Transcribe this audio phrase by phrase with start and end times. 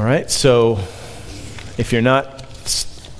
[0.00, 0.78] All right, so
[1.76, 2.26] if you're not,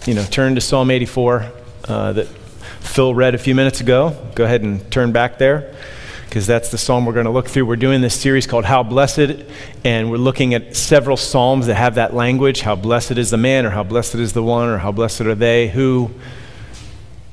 [0.07, 1.53] you know, turn to Psalm 84
[1.85, 4.17] uh, that Phil read a few minutes ago.
[4.35, 5.77] Go ahead and turn back there
[6.25, 7.67] because that's the psalm we're going to look through.
[7.67, 9.45] We're doing this series called How Blessed,
[9.85, 13.67] and we're looking at several psalms that have that language how blessed is the man,
[13.67, 16.11] or how blessed is the one, or how blessed are they who.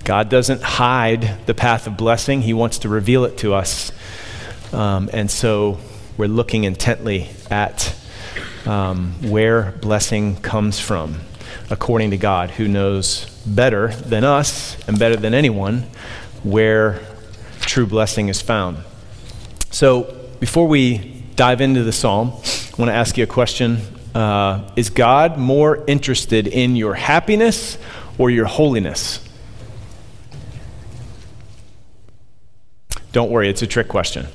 [0.04, 3.94] God doesn't hide the path of blessing, He wants to reveal it to us.
[4.74, 5.78] Um, and so
[6.18, 7.96] we're looking intently at
[8.68, 11.22] um, where blessing comes from,
[11.70, 15.86] according to God, who knows better than us and better than anyone
[16.44, 17.00] where
[17.62, 18.78] true blessing is found.
[19.72, 23.78] So, before we dive into the psalm, I want to ask you a question.
[24.14, 27.78] Uh, is God more interested in your happiness
[28.18, 29.24] or your holiness?
[33.12, 34.28] Don't worry, it's a trick question.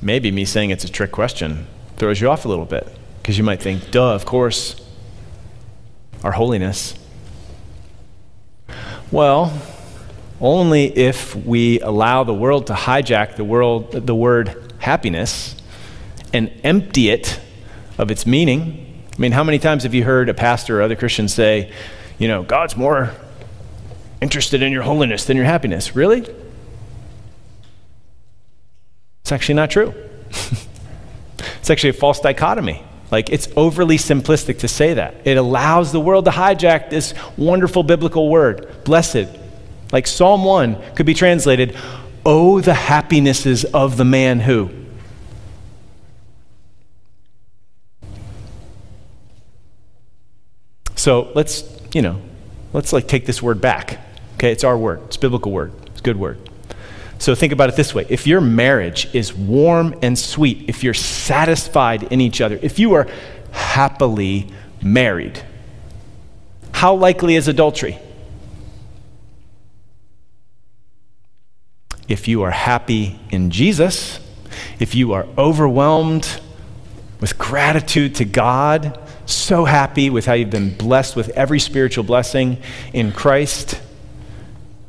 [0.00, 1.66] Maybe me saying it's a trick question
[1.96, 2.86] throws you off a little bit
[3.20, 4.80] because you might think, duh, of course,
[6.22, 6.94] our holiness.
[9.10, 9.52] Well,
[10.40, 15.56] only if we allow the world to hijack the, world, the word happiness
[16.32, 17.40] and empty it
[17.96, 19.02] of its meaning.
[19.16, 21.72] I mean, how many times have you heard a pastor or other Christians say,
[22.18, 23.12] you know, God's more
[24.20, 25.96] interested in your holiness than your happiness?
[25.96, 26.26] Really?
[29.28, 29.92] It's actually not true.
[31.60, 32.82] it's actually a false dichotomy.
[33.10, 35.16] Like, it's overly simplistic to say that.
[35.26, 39.28] It allows the world to hijack this wonderful biblical word, blessed.
[39.92, 41.76] Like, Psalm 1 could be translated,
[42.24, 44.70] Oh, the happinesses of the man who.
[50.96, 52.18] So let's, you know,
[52.72, 54.00] let's like take this word back.
[54.36, 56.47] Okay, it's our word, it's biblical word, it's good word.
[57.18, 60.94] So think about it this way if your marriage is warm and sweet, if you're
[60.94, 63.06] satisfied in each other, if you are
[63.50, 64.48] happily
[64.82, 65.42] married,
[66.72, 67.98] how likely is adultery?
[72.06, 74.20] If you are happy in Jesus,
[74.78, 76.40] if you are overwhelmed
[77.20, 82.58] with gratitude to God, so happy with how you've been blessed with every spiritual blessing
[82.94, 83.78] in Christ,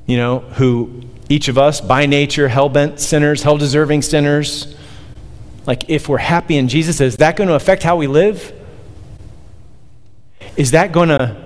[0.05, 4.75] you know, who each of us, by nature, hell bent sinners, hell deserving sinners.
[5.67, 8.51] Like, if we're happy in Jesus, is that going to affect how we live?
[10.57, 11.37] Is that going to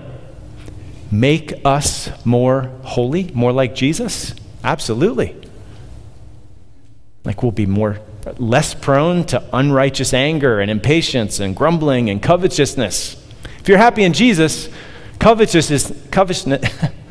[1.11, 4.33] make us more holy, more like Jesus?
[4.63, 5.35] Absolutely.
[7.25, 7.99] Like, we'll be more
[8.37, 13.21] less prone to unrighteous anger and impatience and grumbling and covetousness.
[13.59, 14.69] If you're happy in Jesus,
[15.19, 16.63] covetousness, covetousness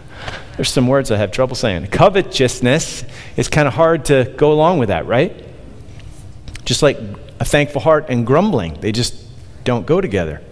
[0.56, 1.86] There's some words I have trouble saying.
[1.86, 3.04] Covetousness
[3.36, 5.44] is kind of hard to go along with that, right?
[6.64, 6.98] Just like
[7.40, 9.14] a thankful heart and grumbling, they just
[9.64, 10.42] don't go together.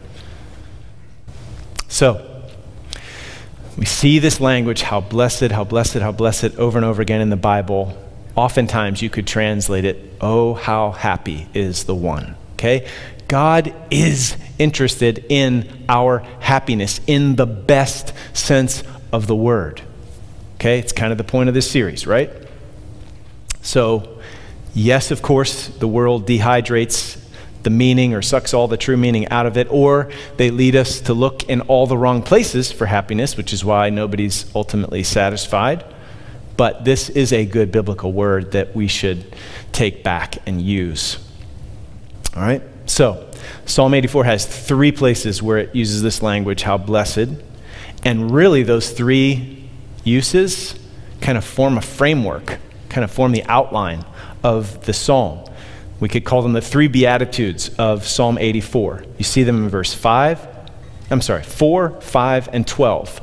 [1.89, 2.27] So,
[3.77, 7.31] we see this language, how blessed, how blessed, how blessed, over and over again in
[7.31, 7.97] the Bible.
[8.37, 12.37] Oftentimes you could translate it, oh, how happy is the one.
[12.55, 12.89] Okay?
[13.28, 19.83] God is interested in our happiness in the best sense of the word.
[20.60, 22.31] Okay, it's kind of the point of this series, right?
[23.62, 24.21] So,
[24.75, 27.19] yes, of course, the world dehydrates
[27.62, 31.00] the meaning or sucks all the true meaning out of it, or they lead us
[31.00, 35.82] to look in all the wrong places for happiness, which is why nobody's ultimately satisfied.
[36.59, 39.34] But this is a good biblical word that we should
[39.72, 41.27] take back and use.
[42.37, 42.60] All right?
[42.84, 43.31] So,
[43.65, 47.31] Psalm 84 has three places where it uses this language, how blessed.
[48.04, 49.59] And really, those three
[50.05, 50.75] uses
[51.21, 54.05] kind of form a framework, kind of form the outline
[54.43, 55.44] of the psalm.
[56.00, 59.05] We could call them the three Beatitudes of Psalm 84.
[59.19, 60.49] You see them in verse 5,
[61.10, 63.21] I'm sorry, 4, 5, and 12.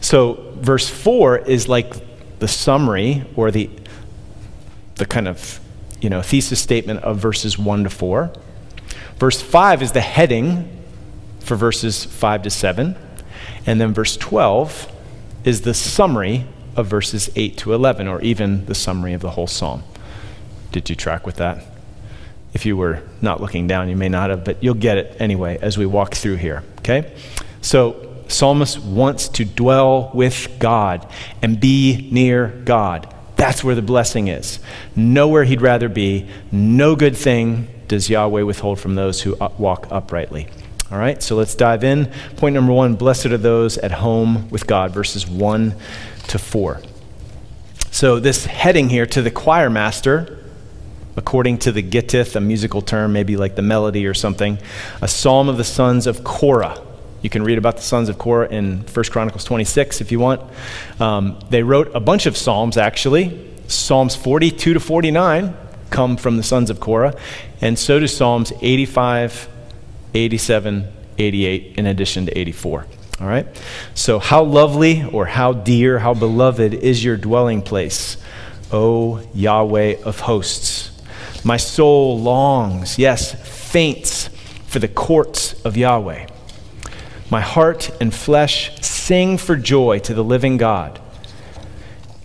[0.00, 1.94] So, verse 4 is like
[2.38, 3.70] the summary or the,
[4.96, 5.60] the kind of
[6.00, 8.32] you know, thesis statement of verses 1 to 4.
[9.18, 10.68] Verse 5 is the heading
[11.40, 12.96] for verses 5 to 7.
[13.66, 14.92] And then verse 12
[15.46, 16.44] is the summary
[16.74, 19.82] of verses 8 to 11, or even the summary of the whole psalm.
[20.72, 21.64] Did you track with that?
[22.52, 25.58] If you were not looking down, you may not have, but you'll get it anyway
[25.62, 27.14] as we walk through here, okay?
[27.62, 31.08] So, psalmist wants to dwell with God
[31.40, 33.14] and be near God.
[33.36, 34.58] That's where the blessing is.
[34.96, 36.28] Nowhere he'd rather be.
[36.50, 40.48] No good thing does Yahweh withhold from those who walk uprightly.
[40.88, 42.12] All right, so let's dive in.
[42.36, 45.74] Point number one Blessed are those at home with God, verses 1
[46.28, 46.80] to 4.
[47.90, 50.44] So, this heading here to the choir master,
[51.16, 54.58] according to the Gittith, a musical term, maybe like the melody or something,
[55.02, 56.80] a psalm of the sons of Korah.
[57.20, 60.40] You can read about the sons of Korah in 1 Chronicles 26 if you want.
[61.00, 63.50] Um, they wrote a bunch of psalms, actually.
[63.66, 65.56] Psalms 42 to 49
[65.90, 67.16] come from the sons of Korah,
[67.60, 69.48] and so do Psalms 85,
[70.16, 72.86] 87, 88, in addition to 84.
[73.20, 73.46] All right?
[73.94, 78.16] So, how lovely or how dear, how beloved is your dwelling place,
[78.72, 80.90] O Yahweh of hosts.
[81.44, 83.34] My soul longs, yes,
[83.70, 84.28] faints
[84.66, 86.26] for the courts of Yahweh.
[87.30, 91.00] My heart and flesh sing for joy to the living God.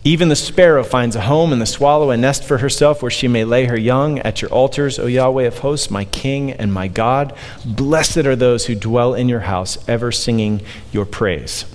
[0.04, 3.28] Even the sparrow finds a home, and the swallow a nest for herself where she
[3.28, 6.88] may lay her young at your altars, O Yahweh of hosts, my King and my
[6.88, 7.36] God.
[7.64, 10.62] Blessed are those who dwell in your house, ever singing
[10.92, 11.66] your praise.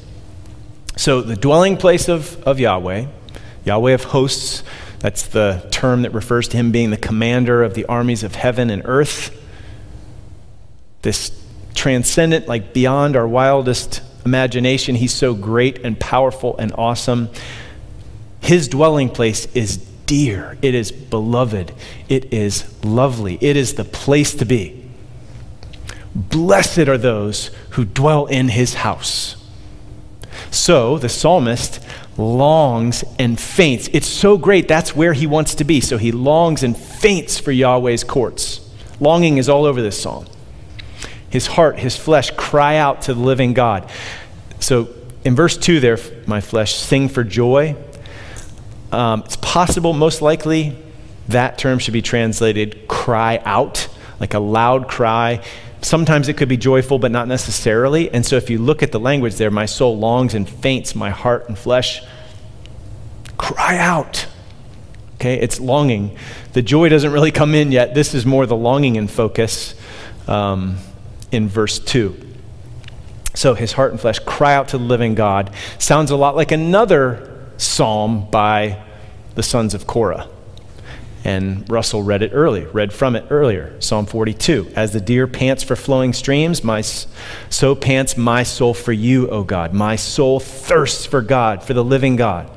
[0.97, 3.07] So, the dwelling place of, of Yahweh,
[3.65, 4.65] Yahweh of hosts,
[4.99, 8.71] that's the term that refers to him being the commander of the armies of heaven
[8.71, 9.31] and earth.
[11.03, 11.31] This
[11.75, 14.97] transcendent, like beyond our wildest imagination.
[14.97, 17.29] He's so great and powerful and awesome
[18.47, 21.73] his dwelling place is dear, it is beloved,
[22.09, 24.85] it is lovely, it is the place to be.
[26.15, 29.37] Blessed are those who dwell in his house.
[30.51, 31.81] So the psalmist
[32.17, 33.89] longs and faints.
[33.93, 35.81] It's so great, that's where he wants to be.
[35.81, 38.61] So he longs and faints for Yahweh's courts.
[39.01, 40.27] Longing is all over this psalm.
[41.29, 43.91] His heart, his flesh cry out to the living God.
[44.61, 44.89] So
[45.25, 47.77] in verse 2 there, my flesh, sing for joy.
[48.97, 50.75] Um, it's possible, most likely,
[51.29, 53.89] that term should be translated cry out,
[54.19, 55.45] like a loud cry.
[55.83, 58.11] Sometimes it could be joyful, but not necessarily.
[58.11, 61.11] And so if you look at the language there, my soul longs and faints, my
[61.11, 62.03] heart and flesh.
[63.37, 64.27] Cry out.
[65.17, 66.17] Okay, it's longing.
[66.55, 67.95] The joy doesn't really come in yet.
[67.95, 69.75] This is more the longing in focus
[70.27, 70.79] um,
[71.31, 72.17] in verse 2.
[73.35, 75.53] So his heart and flesh cry out to the living God.
[75.79, 78.86] Sounds a lot like another psalm by
[79.37, 80.29] the sons of Korah.
[81.25, 84.73] And Russell read it early, read from it earlier, Psalm 42.
[84.77, 89.43] As the deer pants for flowing streams, my, so pants my soul for you, O
[89.43, 89.75] God.
[89.75, 92.49] My soul thirsts for God, for the living God.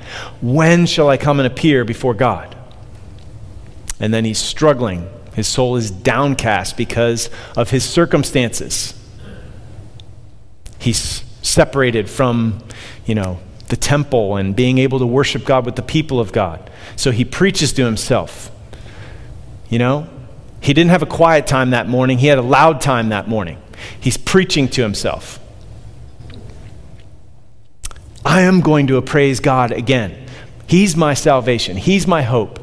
[0.42, 2.56] When shall I come and appear before God?
[4.00, 5.10] And then he's struggling.
[5.34, 8.94] His soul is downcast because of his circumstances.
[10.78, 12.64] He's separated from,
[13.06, 16.69] you know, the temple and being able to worship God with the people of God.
[16.95, 18.51] So he preaches to himself.
[19.69, 20.10] You know,
[20.62, 23.62] he didn't have a quiet time that morning, he had a loud time that morning.
[24.00, 25.39] He's preaching to himself.
[28.25, 30.27] I am going to appraise God again.
[30.68, 32.60] He's my salvation, He's my hope.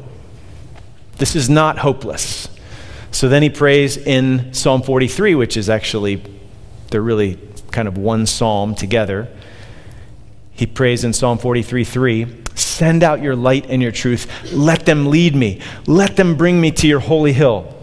[1.17, 2.47] This is not hopeless.
[3.09, 6.21] So then he prays in Psalm 43, which is actually,
[6.91, 7.39] they're really
[7.71, 9.27] kind of one psalm together.
[10.57, 14.27] He prays in Psalm 43 3 Send out your light and your truth.
[14.51, 15.61] Let them lead me.
[15.85, 17.73] Let them bring me to your holy hill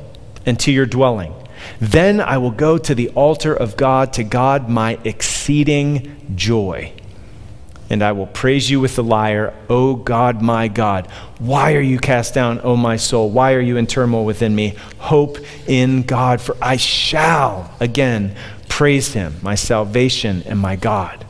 [0.45, 1.33] and to your dwelling.
[1.81, 6.93] Then I will go to the altar of God, to God my exceeding joy.
[7.89, 11.07] And I will praise you with the lyre, O God, my God.
[11.39, 13.31] Why are you cast down, O my soul?
[13.31, 14.75] Why are you in turmoil within me?
[14.99, 15.39] Hope
[15.69, 18.35] in God, for I shall again
[18.69, 21.24] praise him, my salvation and my God.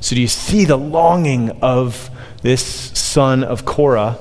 [0.00, 2.10] So, do you see the longing of
[2.42, 4.18] this son of Korah?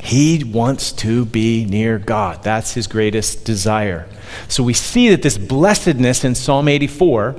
[0.00, 2.42] He wants to be near God.
[2.42, 4.06] That's his greatest desire.
[4.48, 7.36] So, we see that this blessedness in Psalm 84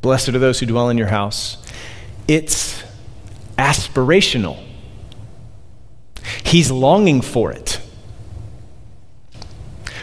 [0.00, 1.56] blessed are those who dwell in your house
[2.28, 2.84] it's
[3.56, 4.62] aspirational.
[6.44, 7.80] He's longing for it.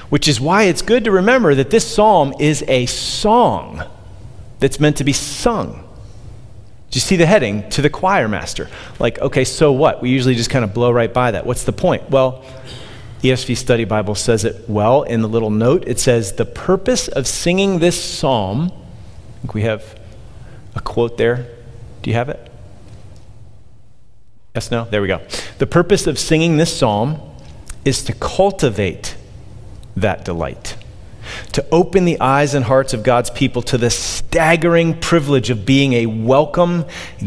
[0.09, 3.83] Which is why it's good to remember that this psalm is a song
[4.59, 5.81] that's meant to be sung.
[6.91, 7.69] Do you see the heading?
[7.71, 8.69] To the choir master.
[8.99, 10.01] Like, okay, so what?
[10.01, 11.45] We usually just kind of blow right by that.
[11.45, 12.09] What's the point?
[12.09, 12.43] Well,
[13.21, 15.83] ESV Study Bible says it well in the little note.
[15.87, 19.99] It says, The purpose of singing this psalm, I think we have
[20.75, 21.47] a quote there.
[22.01, 22.51] Do you have it?
[24.53, 24.85] Yes, no?
[24.85, 25.21] There we go.
[25.57, 27.19] The purpose of singing this psalm
[27.83, 29.17] is to cultivate
[29.97, 30.77] that delight
[31.53, 33.89] to open the eyes and hearts of God's people to the
[34.35, 36.83] staggering privilege of being a welcome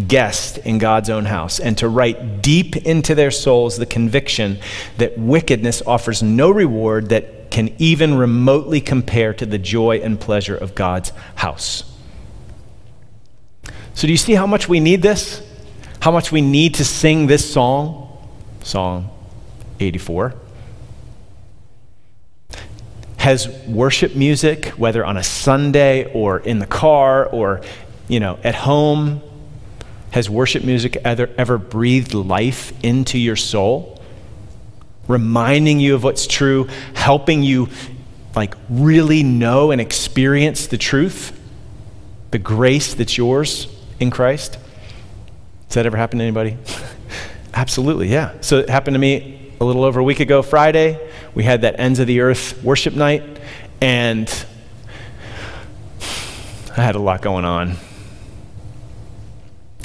[0.08, 4.58] guest in God's own house, and to write deep into their souls the conviction
[4.98, 10.54] that wickedness offers no reward that can even remotely compare to the joy and pleasure
[10.54, 11.82] of God's house.
[13.94, 15.42] So, do you see how much we need this?
[16.00, 18.18] How much we need to sing this song?
[18.62, 19.08] Song
[19.80, 20.34] 84?
[23.18, 27.60] Has worship music, whether on a Sunday or in the car or,
[28.08, 29.20] you know, at home,
[30.10, 34.00] has worship music ever, ever breathed life into your soul?
[35.06, 37.68] Reminding you of what's true, helping you
[38.34, 41.38] like really know and experience the truth,
[42.30, 43.66] the grace that's yours
[44.00, 44.54] in Christ?
[45.66, 46.56] Has that ever happened to anybody?
[47.54, 48.34] Absolutely, yeah.
[48.40, 51.07] So it happened to me a little over a week ago, Friday.
[51.35, 53.23] We had that Ends of the Earth worship night,
[53.80, 54.44] and
[56.76, 57.76] I had a lot going on.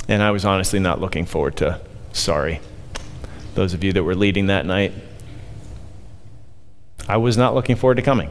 [0.08, 1.80] And I was honestly not looking forward to,
[2.12, 2.60] sorry,
[3.56, 4.94] those of you that were leading that night.
[7.08, 8.30] I was not looking forward to coming.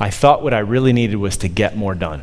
[0.00, 2.22] I thought what I really needed was to get more done.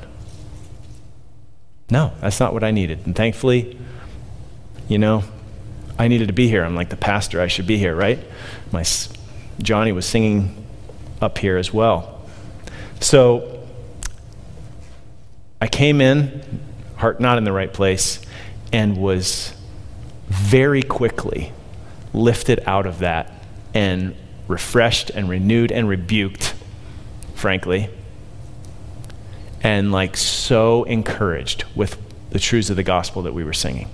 [1.90, 3.06] No, that's not what I needed.
[3.06, 3.78] And thankfully,
[4.88, 5.24] you know,
[6.00, 6.64] I needed to be here.
[6.64, 8.20] I'm like the pastor, I should be here, right?
[8.72, 8.84] My
[9.62, 10.66] Johnny was singing
[11.22, 12.22] up here as well.
[13.00, 13.68] So
[15.60, 16.62] I came in,
[16.96, 18.20] heart not in the right place,
[18.74, 19.54] and was
[20.28, 21.52] very quickly
[22.14, 23.32] lifted out of that
[23.74, 24.16] and
[24.48, 26.54] refreshed and renewed and rebuked,
[27.36, 27.90] frankly,
[29.62, 31.98] and like so encouraged with
[32.32, 33.90] the truths of the gospel that we were singing.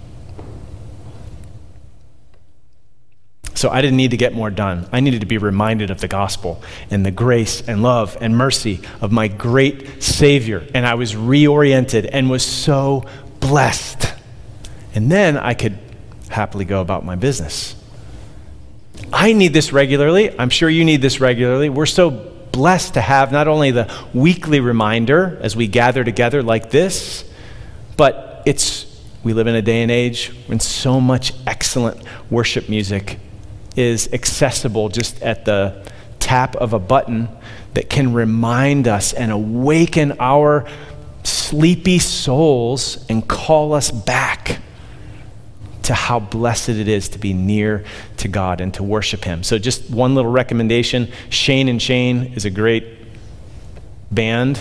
[3.58, 4.88] So I didn't need to get more done.
[4.92, 6.62] I needed to be reminded of the gospel
[6.92, 10.64] and the grace and love and mercy of my great Savior.
[10.76, 13.06] And I was reoriented and was so
[13.40, 14.14] blessed.
[14.94, 15.76] And then I could
[16.30, 17.76] happily go about my business.
[19.12, 20.40] I need this regularly.
[20.40, 21.70] I'm sure you need this regularly.
[21.70, 22.12] We're so
[22.52, 27.28] blessed to have not only the weekly reminder as we gather together like this,
[27.98, 28.86] but it's
[29.24, 33.20] we live in a day and age when so much excellent worship music
[33.78, 35.86] is accessible just at the
[36.20, 37.30] tap of a button
[37.76, 40.68] that can remind us and awaken our
[41.24, 44.60] sleepy souls and call us back
[45.84, 47.86] to how blessed it is to be near
[48.18, 49.44] to God and to worship Him.
[49.44, 52.86] So, just one little recommendation Shane and Shane is a great
[54.12, 54.60] band,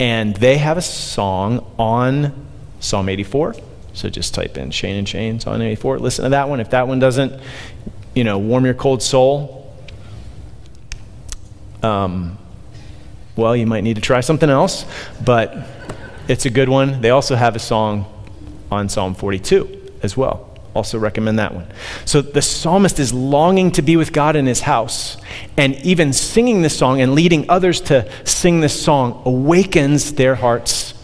[0.00, 2.46] and they have a song on
[2.80, 3.54] Psalm 84.
[3.92, 6.00] So, just type in Shane and Shane, Psalm 84.
[6.00, 6.58] Listen to that one.
[6.58, 7.40] If that one doesn't
[8.14, 9.72] you know, warm your cold soul,
[11.82, 12.36] um,
[13.36, 14.84] well, you might need to try something else,
[15.24, 15.56] but
[16.28, 17.00] it's a good one.
[17.00, 18.04] They also have a song
[18.70, 20.46] on Psalm 42 as well.
[20.74, 21.66] Also recommend that one.
[22.04, 25.16] So the psalmist is longing to be with God in his house,
[25.56, 30.94] and even singing this song and leading others to sing this song awakens their hearts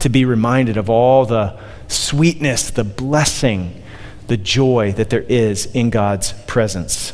[0.00, 3.81] to be reminded of all the sweetness, the blessing,
[4.32, 7.12] the joy that there is in God's presence.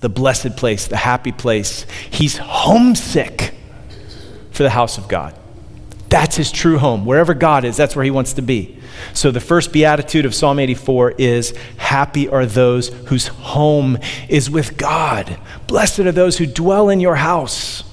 [0.00, 1.84] The blessed place, the happy place.
[2.08, 3.52] He's homesick
[4.50, 5.38] for the house of God.
[6.08, 7.04] That's his true home.
[7.04, 8.78] Wherever God is, that's where he wants to be.
[9.12, 13.98] So the first beatitude of Psalm 84 is Happy are those whose home
[14.30, 15.38] is with God.
[15.66, 17.84] Blessed are those who dwell in your house,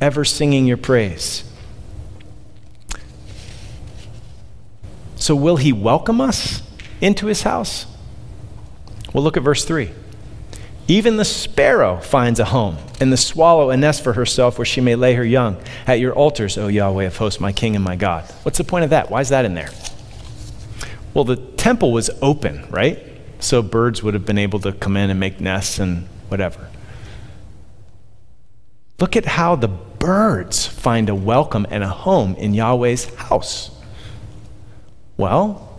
[0.00, 1.44] ever singing your praise.
[5.16, 6.62] So, will he welcome us?
[7.02, 7.84] Into his house?
[9.12, 9.90] Well, look at verse 3.
[10.88, 14.80] Even the sparrow finds a home, and the swallow a nest for herself where she
[14.80, 15.56] may lay her young.
[15.86, 18.24] At your altars, O Yahweh of hosts, my King and my God.
[18.42, 19.10] What's the point of that?
[19.10, 19.70] Why is that in there?
[21.14, 22.98] Well, the temple was open, right?
[23.38, 26.68] So birds would have been able to come in and make nests and whatever.
[28.98, 33.70] Look at how the birds find a welcome and a home in Yahweh's house.
[35.16, 35.71] Well,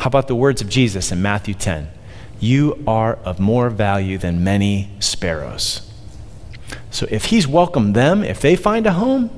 [0.00, 1.86] how about the words of Jesus in Matthew 10?
[2.40, 5.92] You are of more value than many sparrows.
[6.90, 9.28] So if he's welcomed them, if they find a home,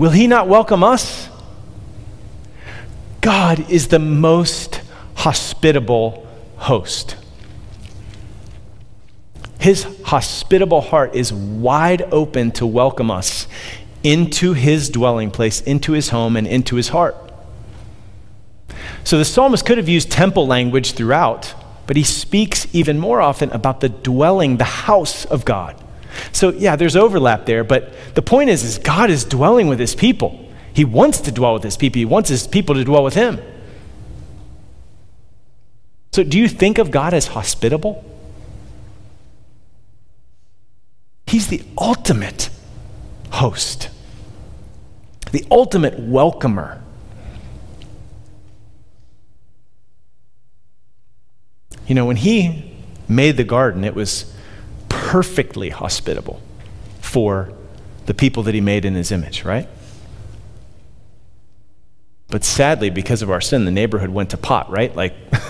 [0.00, 1.28] will he not welcome us?
[3.20, 4.82] God is the most
[5.14, 7.14] hospitable host.
[9.60, 13.46] His hospitable heart is wide open to welcome us
[14.02, 17.23] into his dwelling place, into his home, and into his heart.
[19.04, 21.54] So the psalmist could have used temple language throughout,
[21.86, 25.76] but he speaks even more often about the dwelling, the house of God.
[26.32, 29.94] So yeah, there's overlap there, but the point is, is God is dwelling with his
[29.94, 30.40] people.
[30.72, 31.98] He wants to dwell with his people.
[31.98, 33.40] He wants his people to dwell with him.
[36.12, 38.04] So do you think of God as hospitable?
[41.26, 42.50] He's the ultimate
[43.30, 43.88] host,
[45.32, 46.83] the ultimate welcomer.
[51.86, 52.74] You know, when he
[53.08, 54.32] made the garden, it was
[54.88, 56.40] perfectly hospitable
[57.00, 57.52] for
[58.06, 59.68] the people that he made in his image, right?
[62.28, 64.94] But sadly, because of our sin, the neighborhood went to pot, right?
[64.94, 65.14] Like,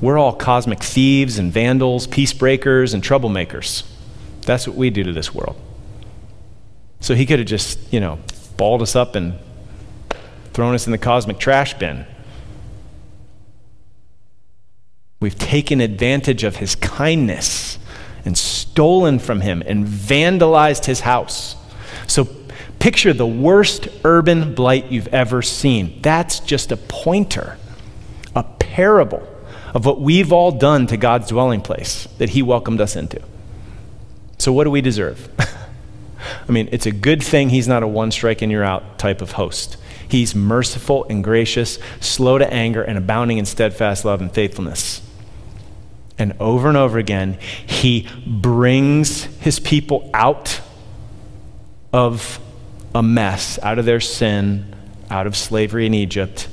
[0.00, 3.84] we're all cosmic thieves and vandals, peace breakers and troublemakers.
[4.42, 5.56] That's what we do to this world.
[7.00, 8.18] So he could have just, you know,
[8.56, 9.38] balled us up and
[10.52, 12.06] thrown us in the cosmic trash bin.
[15.22, 17.78] We've taken advantage of his kindness
[18.24, 21.54] and stolen from him and vandalized his house.
[22.08, 22.28] So
[22.80, 26.00] picture the worst urban blight you've ever seen.
[26.02, 27.56] That's just a pointer,
[28.34, 29.26] a parable
[29.72, 33.22] of what we've all done to God's dwelling place that he welcomed us into.
[34.38, 35.28] So, what do we deserve?
[36.48, 39.22] I mean, it's a good thing he's not a one strike and you're out type
[39.22, 39.76] of host.
[40.08, 45.00] He's merciful and gracious, slow to anger, and abounding in steadfast love and faithfulness.
[46.22, 47.36] And over and over again,
[47.66, 50.60] he brings his people out
[51.92, 52.38] of
[52.94, 54.72] a mess, out of their sin,
[55.10, 56.46] out of slavery in Egypt,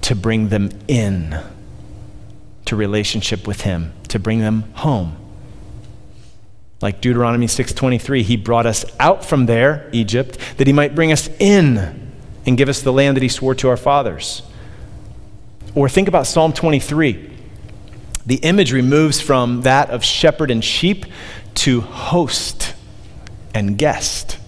[0.00, 1.38] to bring them in
[2.64, 5.14] to relationship with him, to bring them home.
[6.80, 11.28] Like Deuteronomy 6:23, he brought us out from there, Egypt, that he might bring us
[11.38, 12.10] in
[12.46, 14.40] and give us the land that he swore to our fathers.
[15.74, 17.28] Or think about Psalm 23.
[18.24, 21.06] The imagery moves from that of shepherd and sheep
[21.54, 22.74] to host
[23.54, 24.38] and guest.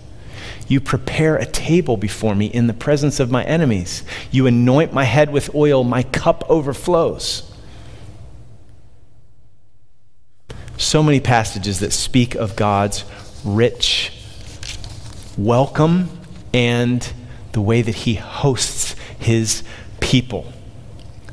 [0.69, 4.03] You prepare a table before me in the presence of my enemies.
[4.31, 7.51] You anoint my head with oil, my cup overflows.
[10.77, 13.05] So many passages that speak of God's
[13.45, 14.13] rich
[15.37, 16.09] welcome
[16.53, 17.13] and
[17.53, 19.63] the way that he hosts his
[20.01, 20.53] people.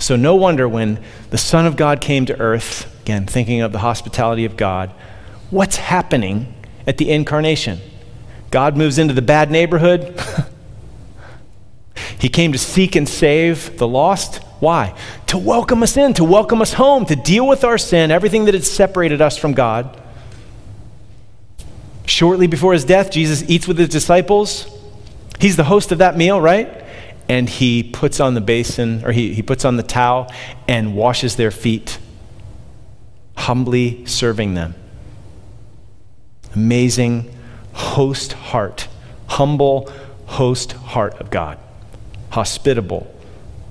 [0.02, 3.78] So, no wonder when the Son of God came to earth, again, thinking of the
[3.78, 4.90] hospitality of God,
[5.52, 6.52] what's happening
[6.88, 7.80] at the incarnation?
[8.50, 10.20] God moves into the bad neighborhood.
[12.20, 14.38] he came to seek and save the lost.
[14.60, 14.98] Why?
[15.28, 18.56] To welcome us in, to welcome us home, to deal with our sin, everything that
[18.56, 20.02] had separated us from God.
[22.08, 24.66] Shortly before his death, Jesus eats with his disciples.
[25.40, 26.82] He's the host of that meal, right?
[27.32, 30.30] And he puts on the basin, or he, he puts on the towel
[30.68, 31.98] and washes their feet,
[33.38, 34.76] humbly serving them.
[36.54, 37.34] Amazing
[37.72, 38.90] host heart,
[39.28, 39.90] humble
[40.26, 41.58] host heart of God,
[42.32, 43.10] hospitable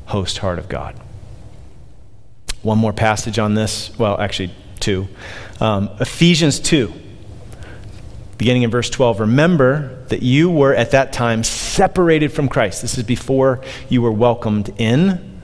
[0.07, 0.99] host heart of God.
[2.63, 5.07] One more passage on this, well, actually, two.
[5.61, 6.91] Um, Ephesians 2,
[8.39, 9.21] beginning in verse 12.
[9.21, 12.83] Remember that you were at that time separated from Christ.
[12.83, 15.41] This is before you were welcomed in,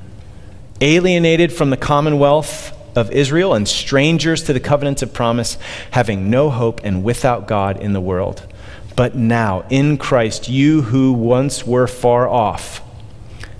[0.81, 5.59] alienated from the commonwealth of Israel and strangers to the covenants of promise,
[5.91, 8.47] having no hope and without God in the world.
[8.95, 12.81] But now, in Christ, you who once were far off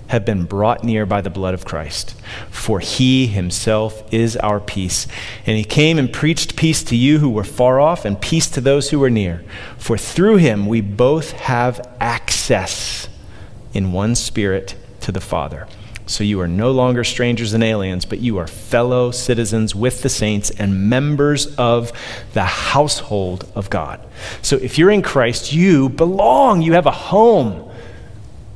[0.07, 2.15] have been brought near by the blood of Christ.
[2.49, 5.07] For he himself is our peace.
[5.45, 8.61] And he came and preached peace to you who were far off and peace to
[8.61, 9.43] those who were near.
[9.77, 13.09] For through him we both have access
[13.73, 15.67] in one spirit to the Father.
[16.07, 20.09] So you are no longer strangers and aliens, but you are fellow citizens with the
[20.09, 21.91] saints and members of
[22.33, 23.99] the household of God.
[24.41, 26.61] So if you're in Christ, you belong.
[26.61, 27.66] You have a home.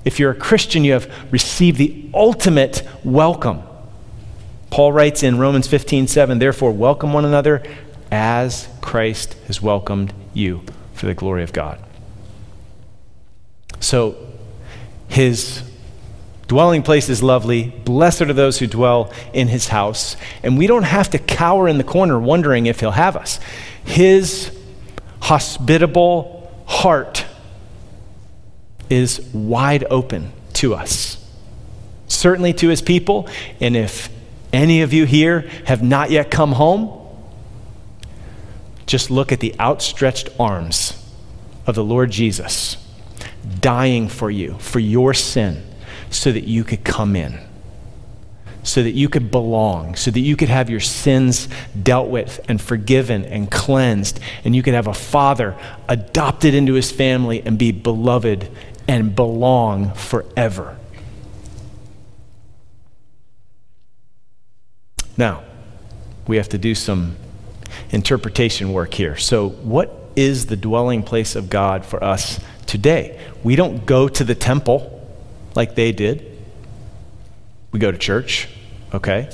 [0.03, 3.61] If you're a Christian, you have received the ultimate welcome.
[4.69, 7.63] Paul writes in Romans 15 7, therefore, welcome one another
[8.11, 11.79] as Christ has welcomed you for the glory of God.
[13.79, 14.15] So,
[15.07, 15.63] his
[16.47, 17.69] dwelling place is lovely.
[17.85, 20.15] Blessed are those who dwell in his house.
[20.43, 23.39] And we don't have to cower in the corner wondering if he'll have us.
[23.83, 24.57] His
[25.21, 27.20] hospitable heart
[28.91, 31.17] is wide open to us,
[32.07, 33.27] certainly to his people.
[33.59, 34.09] And if
[34.51, 36.97] any of you here have not yet come home,
[38.85, 40.97] just look at the outstretched arms
[41.65, 42.77] of the Lord Jesus,
[43.59, 45.63] dying for you, for your sin,
[46.09, 47.39] so that you could come in
[48.63, 51.47] so that you could belong, so that you could have your sins
[51.81, 55.55] dealt with and forgiven and cleansed, and you could have a father
[55.87, 58.49] adopted into his family and be beloved
[58.87, 60.77] and belong forever.
[65.17, 65.43] Now,
[66.27, 67.15] we have to do some
[67.91, 69.17] interpretation work here.
[69.17, 73.19] So, what is the dwelling place of God for us today?
[73.43, 75.01] We don't go to the temple
[75.55, 76.27] like they did.
[77.71, 78.49] We go to church,
[78.93, 79.29] okay?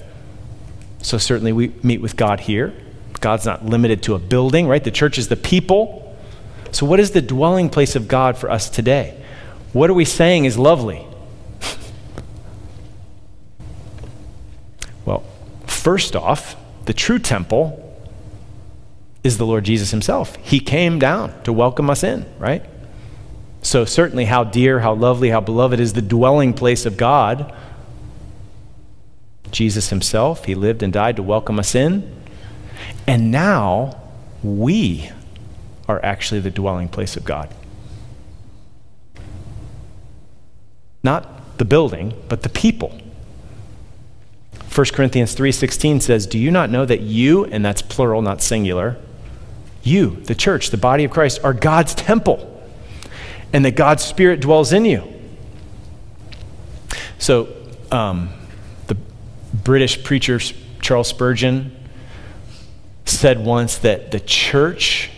[1.01, 2.73] So certainly we meet with God here.
[3.19, 4.83] God's not limited to a building, right?
[4.83, 6.15] The church is the people.
[6.71, 9.16] So, what is the dwelling place of God for us today?
[9.77, 11.05] What are we saying is lovely?
[15.05, 15.23] well,
[15.67, 17.83] first off, the true temple
[19.23, 20.35] is the Lord Jesus himself.
[20.37, 22.65] He came down to welcome us in, right?
[23.61, 27.53] So, certainly, how dear, how lovely, how beloved is the dwelling place of God.
[29.51, 32.11] Jesus himself, he lived and died to welcome us in.
[33.05, 34.01] And now
[34.41, 35.11] we
[35.87, 37.53] are actually the dwelling place of God.
[41.07, 42.99] Not the building, but the people.
[44.69, 48.97] 1 Corinthians 3:16 says, "Do you not know that you, and that's plural, not singular,
[49.83, 52.61] you, the church, the body of Christ, are God's temple,
[53.53, 55.01] and that God's Spirit dwells in you?"
[57.19, 57.47] So,
[57.89, 58.27] um,
[58.87, 58.97] the
[59.53, 60.41] British preacher
[60.81, 61.71] Charles Spurgeon
[63.05, 65.09] said once that the church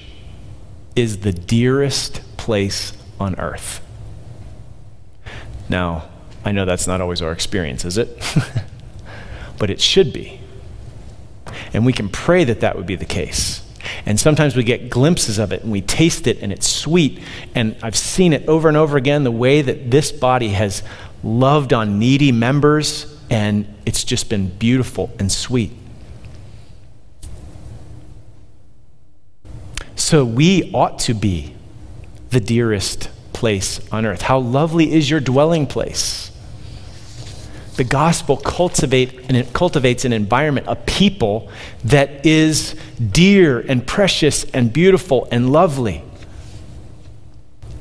[0.96, 3.82] is the dearest place on earth.
[5.70, 6.10] Now,
[6.44, 8.22] I know that's not always our experience, is it?
[9.60, 10.40] but it should be.
[11.74, 13.66] And we can pray that that would be the case.
[14.06, 17.20] And sometimes we get glimpses of it and we taste it and it's sweet.
[17.56, 20.84] And I've seen it over and over again the way that this body has
[21.24, 25.72] loved on needy members, and it's just been beautiful and sweet.
[29.96, 31.56] So we ought to be
[32.30, 34.22] the dearest place on earth.
[34.22, 36.30] How lovely is your dwelling place?
[37.78, 41.50] The gospel cultivate, and it cultivates an environment, a people
[41.86, 42.76] that is
[43.12, 46.04] dear and precious and beautiful and lovely.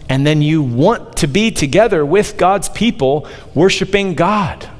[0.08, 4.70] And then you want to be together with God's people, worshiping God.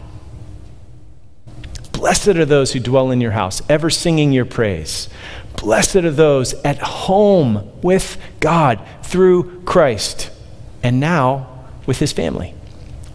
[1.90, 5.08] Blessed are those who dwell in your house, ever singing your praise.
[5.56, 10.30] Blessed are those at home with God through Christ,
[10.82, 11.48] and now
[11.86, 12.54] with his family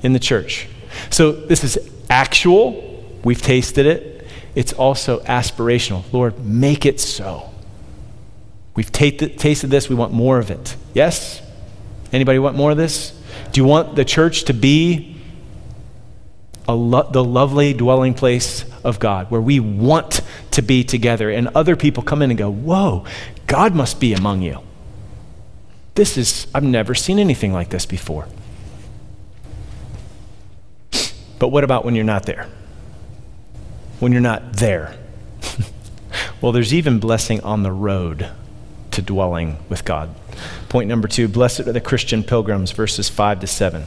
[0.02, 0.67] in the church.
[1.10, 1.78] So this is
[2.10, 4.28] actual, we've tasted it.
[4.56, 6.04] It's also aspirational.
[6.13, 7.49] Lord, make it so.
[8.76, 10.76] We've tasted this, we want more of it.
[10.93, 11.41] Yes?
[12.12, 13.19] Anybody want more of this?
[13.52, 15.13] Do you want the church to be
[16.71, 20.21] lo- the lovely dwelling place of God, where we want
[20.52, 21.30] to be together.
[21.30, 23.06] And other people come in and go, Whoa,
[23.47, 24.60] God must be among you.
[25.95, 28.27] This is, I've never seen anything like this before.
[31.39, 32.47] But what about when you're not there?
[33.99, 34.97] When you're not there?
[36.41, 38.29] well, there's even blessing on the road
[38.91, 40.15] to dwelling with God.
[40.69, 43.86] Point number two Blessed are the Christian pilgrims, verses 5 to 7.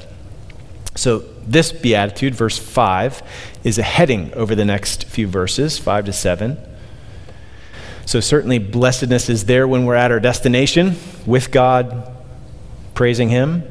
[0.94, 3.22] So, this beatitude, verse 5,
[3.64, 6.58] is a heading over the next few verses, 5 to 7.
[8.06, 12.10] So, certainly, blessedness is there when we're at our destination with God,
[12.94, 13.64] praising Him.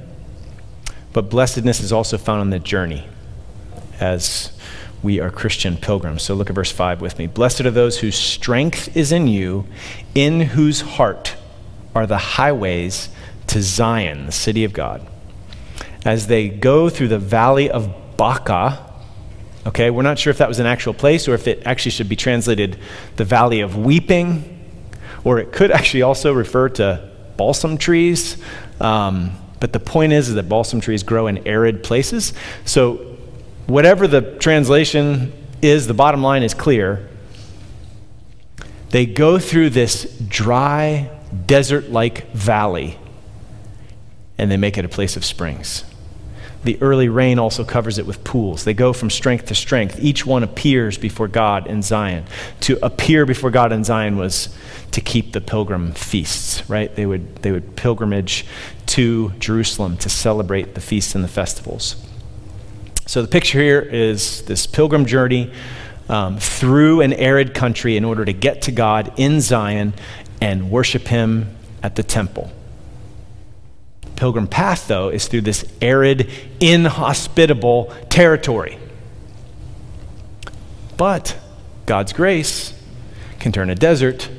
[1.14, 3.08] But blessedness is also found on the journey
[4.00, 4.52] as
[5.02, 6.22] we are Christian pilgrims.
[6.22, 7.26] So, look at verse 5 with me.
[7.26, 9.66] Blessed are those whose strength is in you,
[10.14, 11.36] in whose heart
[11.96, 13.10] are the highways
[13.48, 15.08] to Zion, the city of God
[16.06, 18.94] as they go through the valley of Baca.
[19.66, 22.08] Okay, we're not sure if that was an actual place or if it actually should
[22.08, 22.78] be translated
[23.16, 24.52] the valley of weeping,
[25.24, 28.38] or it could actually also refer to balsam trees.
[28.80, 32.34] Um, but the point is, is that balsam trees grow in arid places.
[32.66, 33.18] So,
[33.66, 37.10] whatever the translation is, the bottom line is clear.
[38.92, 41.10] They go through this dry,
[41.48, 43.00] desert like valley,
[44.38, 45.84] and they make it a place of springs
[46.66, 48.64] the early rain also covers it with pools.
[48.64, 50.00] They go from strength to strength.
[50.00, 52.26] Each one appears before God in Zion.
[52.62, 54.50] To appear before God in Zion was
[54.92, 56.94] to keep the pilgrim feasts, right?
[56.94, 58.46] They would, they would pilgrimage
[58.88, 61.96] to Jerusalem to celebrate the feasts and the festivals.
[63.06, 65.54] So the picture here is this pilgrim journey
[66.10, 69.94] um, through an arid country in order to get to God in Zion
[70.42, 72.52] and worship Him at the temple
[74.16, 78.78] pilgrim path, though, is through this arid, inhospitable territory.
[80.98, 81.38] But
[81.86, 82.74] God's grace
[83.40, 84.30] can turn a desert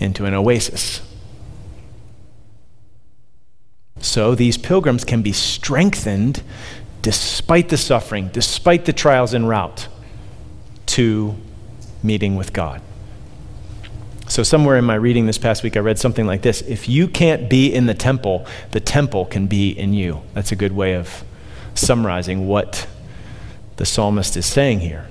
[0.00, 1.00] into an oasis.
[4.00, 6.42] So these pilgrims can be strengthened
[7.02, 9.88] despite the suffering, despite the trials en route
[10.86, 11.36] to
[12.02, 12.82] meeting with God.
[14.32, 17.06] So, somewhere in my reading this past week, I read something like this If you
[17.06, 20.22] can't be in the temple, the temple can be in you.
[20.32, 21.22] That's a good way of
[21.74, 22.86] summarizing what
[23.76, 25.06] the psalmist is saying here.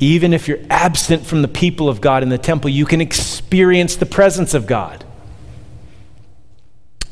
[0.00, 3.96] even if you're absent from the people of God in the temple, you can experience
[3.96, 5.04] the presence of God.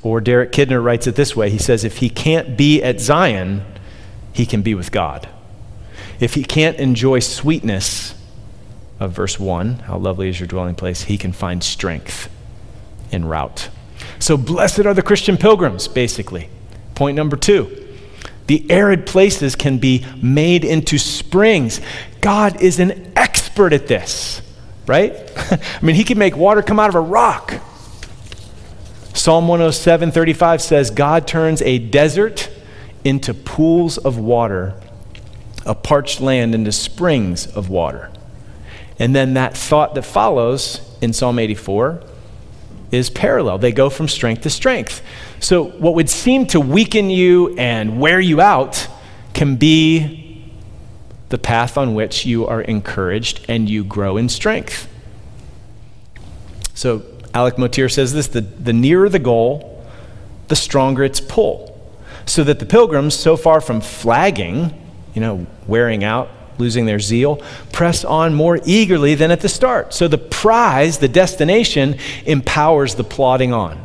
[0.03, 3.63] Or Derek Kidner writes it this way he says, If he can't be at Zion,
[4.33, 5.29] he can be with God.
[6.19, 8.15] If he can't enjoy sweetness
[9.03, 12.31] of verse 1, how lovely is your dwelling place, he can find strength
[13.11, 13.69] en route.
[14.19, 16.49] So, blessed are the Christian pilgrims, basically.
[16.95, 17.79] Point number two
[18.47, 21.81] the arid places can be made into springs.
[22.21, 24.43] God is an expert at this,
[24.87, 25.15] right?
[25.37, 27.55] I mean, he can make water come out of a rock.
[29.15, 32.51] Psalm 107 35 says, God turns a desert
[33.05, 34.75] into pools of water,
[35.67, 38.11] a parched land into springs of water.
[38.99, 42.03] And then that thought that follows in Psalm 84
[42.91, 43.59] is parallel.
[43.59, 45.03] They go from strength to strength.
[45.41, 48.87] So, what would seem to weaken you and wear you out
[49.35, 50.45] can be
[51.31, 54.87] the path on which you are encouraged and you grow in strength.
[56.75, 57.03] So,
[57.33, 59.83] Alec Motyer says this the, the nearer the goal,
[60.49, 61.71] the stronger its pull.
[62.27, 64.79] So that the pilgrims, so far from flagging,
[65.15, 66.29] you know, wearing out,
[66.63, 67.37] losing their zeal,
[67.73, 69.93] press on more eagerly than at the start.
[69.93, 73.85] So the prize, the destination, empowers the plodding on.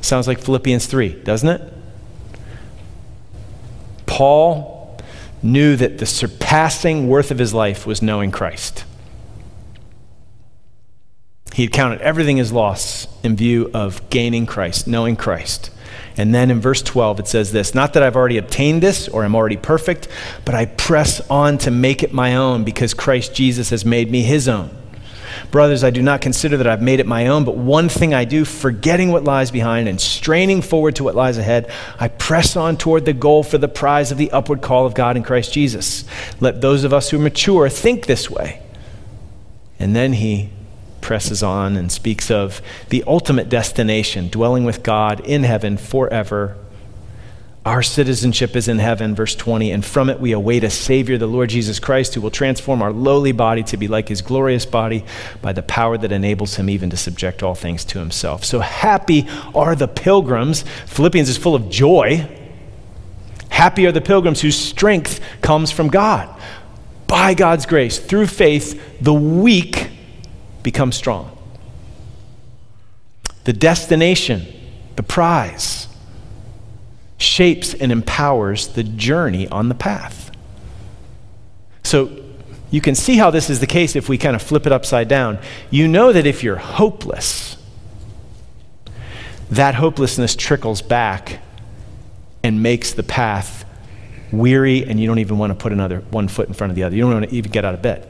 [0.00, 1.74] Sounds like Philippians 3, doesn't it?
[4.06, 4.96] Paul
[5.42, 8.84] knew that the surpassing worth of his life was knowing Christ.
[11.52, 15.70] He had counted everything as loss in view of gaining Christ, knowing Christ.
[16.16, 19.24] And then in verse 12, it says this Not that I've already obtained this or
[19.24, 20.08] am already perfect,
[20.44, 24.22] but I press on to make it my own because Christ Jesus has made me
[24.22, 24.76] his own.
[25.50, 28.24] Brothers, I do not consider that I've made it my own, but one thing I
[28.24, 32.76] do, forgetting what lies behind and straining forward to what lies ahead, I press on
[32.76, 36.04] toward the goal for the prize of the upward call of God in Christ Jesus.
[36.40, 38.62] Let those of us who mature think this way.
[39.78, 40.50] And then he
[41.00, 46.56] presses on and speaks of the ultimate destination, dwelling with God in heaven forever.
[47.64, 51.26] Our citizenship is in heaven, verse 20, and from it we await a Savior, the
[51.26, 55.04] Lord Jesus Christ, who will transform our lowly body to be like his glorious body
[55.42, 58.46] by the power that enables him even to subject all things to himself.
[58.46, 60.64] So happy are the pilgrims.
[60.86, 62.26] Philippians is full of joy.
[63.50, 66.34] Happy are the pilgrims whose strength comes from God.
[67.06, 69.89] By God's grace, through faith, the weak
[70.62, 71.36] become strong.
[73.44, 74.46] The destination,
[74.96, 75.88] the prize,
[77.18, 80.30] shapes and empowers the journey on the path.
[81.82, 82.10] So
[82.70, 85.08] you can see how this is the case if we kind of flip it upside
[85.08, 85.38] down.
[85.70, 87.56] You know that if you're hopeless,
[89.50, 91.40] that hopelessness trickles back
[92.42, 93.64] and makes the path
[94.32, 96.84] weary, and you don't even want to put another one foot in front of the
[96.84, 96.94] other.
[96.94, 98.09] You don't want to even get out of bed.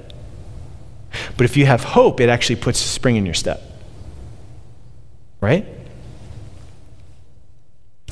[1.36, 3.62] But if you have hope, it actually puts a spring in your step.
[5.40, 5.66] Right?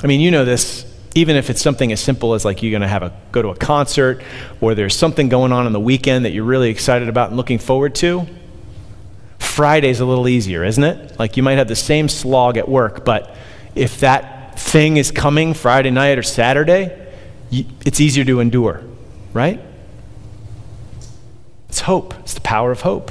[0.02, 0.84] I mean, you know this,
[1.14, 3.48] even if it's something as simple as like you're going to have a go to
[3.48, 4.22] a concert
[4.60, 7.58] or there's something going on on the weekend that you're really excited about and looking
[7.58, 8.26] forward to.
[9.38, 11.18] Friday's a little easier, isn't it?
[11.18, 13.34] Like you might have the same slog at work, but
[13.74, 17.06] if that thing is coming Friday night or Saturday,
[17.50, 18.82] it's easier to endure,
[19.32, 19.60] right?
[21.88, 23.10] Hope, it's the power of hope.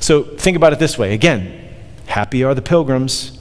[0.00, 1.66] So think about it this way again,
[2.04, 3.38] happy are the pilgrims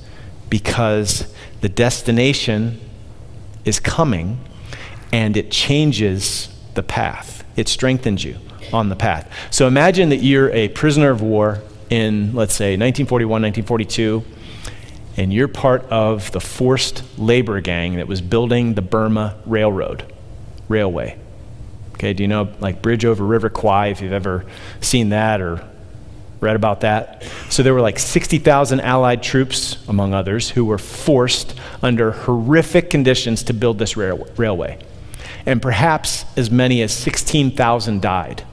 [0.50, 2.80] because the destination
[3.66, 4.40] is coming
[5.12, 8.38] and it changes the path, it strengthens you
[8.72, 9.30] on the path.
[9.52, 14.24] So imagine that you're a prisoner of war in, let's say, 1941, 1942,
[15.18, 20.06] and you're part of the forced labor gang that was building the Burma Railroad,
[20.70, 21.20] Railway.
[21.98, 24.46] Okay, do you know like Bridge over River Kwai, if you've ever
[24.82, 25.68] seen that or
[26.40, 27.28] read about that?
[27.50, 33.42] So there were like 60,000 Allied troops, among others, who were forced under horrific conditions
[33.44, 34.78] to build this rail- railway.
[35.48, 38.44] And perhaps as many as 16,000 died.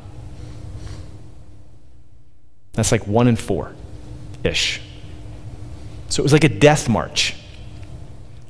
[2.72, 3.74] That's like one in four
[4.42, 4.80] ish.
[6.09, 7.37] So it was like a death march.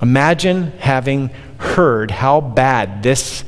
[0.01, 3.43] Imagine having heard how bad this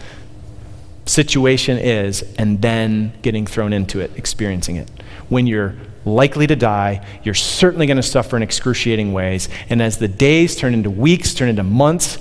[1.06, 4.90] situation is and then getting thrown into it, experiencing it.
[5.28, 9.48] When you're likely to die, you're certainly going to suffer in excruciating ways.
[9.68, 12.16] And as the days turn into weeks, turn into months,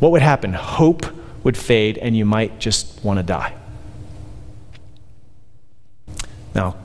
[0.00, 0.52] what would happen?
[0.52, 1.06] Hope
[1.44, 3.54] would fade and you might just want to die.
[6.54, 6.76] Now,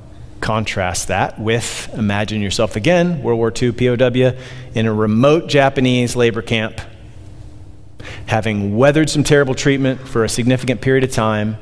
[0.41, 4.37] contrast that with imagine yourself again, World War II POW,
[4.73, 6.81] in a remote Japanese labor camp
[8.27, 11.57] having weathered some terrible treatment for a significant period of time.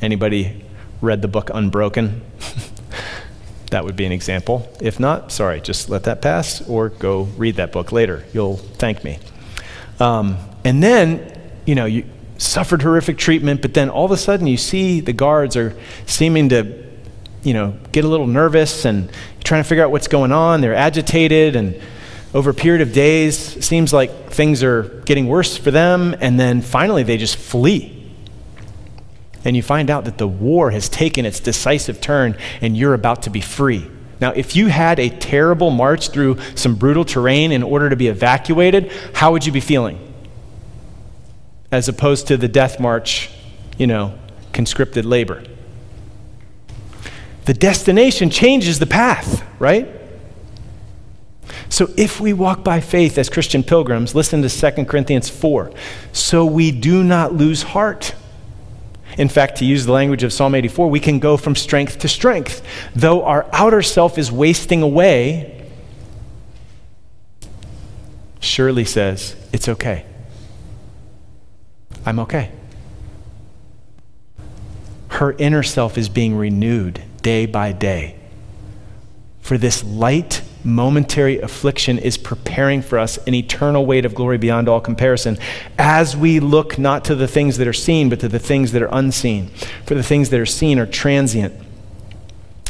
[0.00, 0.64] Anybody
[1.00, 2.22] read the book Unbroken,
[3.70, 4.70] that would be an example.
[4.80, 8.24] If not, sorry, just let that pass or go read that book later.
[8.32, 9.18] You'll thank me.
[10.00, 12.04] Um, and then, you know, you
[12.38, 16.48] suffered horrific treatment, but then all of a sudden you see the guards are seeming
[16.50, 16.84] to,
[17.42, 19.10] you know, get a little nervous and
[19.44, 20.60] trying to figure out what's going on.
[20.60, 21.80] They're agitated and
[22.34, 26.60] over a period of days, seems like things are getting worse for them, and then
[26.60, 27.94] finally they just flee
[29.44, 33.22] and you find out that the war has taken its decisive turn and you're about
[33.22, 33.88] to be free.
[34.20, 38.08] Now, if you had a terrible march through some brutal terrain in order to be
[38.08, 39.98] evacuated, how would you be feeling?
[41.70, 43.30] As opposed to the death march,
[43.76, 44.18] you know,
[44.52, 45.42] conscripted labor.
[47.44, 49.88] The destination changes the path, right?
[51.68, 55.72] So if we walk by faith as Christian pilgrims, listen to 2 Corinthians 4.
[56.12, 58.14] So we do not lose heart.
[59.16, 62.08] In fact, to use the language of Psalm 84, we can go from strength to
[62.08, 62.62] strength.
[62.94, 65.68] Though our outer self is wasting away,
[68.40, 70.04] Shirley says, It's okay.
[72.04, 72.50] I'm okay.
[75.08, 78.16] Her inner self is being renewed day by day.
[79.40, 84.68] For this light momentary affliction is preparing for us an eternal weight of glory beyond
[84.68, 85.38] all comparison
[85.78, 88.82] as we look not to the things that are seen, but to the things that
[88.82, 89.48] are unseen.
[89.84, 91.54] For the things that are seen are transient,